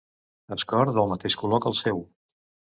[0.55, 2.05] Escort del mateix color que el seu.